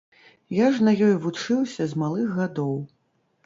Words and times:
Я 0.65 0.69
ж 0.77 0.87
на 0.87 0.93
ёй 1.09 1.13
вучыўся 1.27 1.83
з 1.95 2.03
малых 2.07 2.27
гадоў. 2.41 2.77